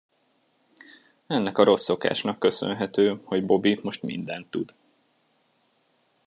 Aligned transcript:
Ennek 1.27 1.57
a 1.57 1.63
rossz 1.63 1.83
szokásnak 1.83 2.39
köszönhető, 2.39 3.19
hogy 3.23 3.45
Bobby 3.45 3.79
most 3.83 4.03
mindent 4.03 4.49
tud. 4.51 4.73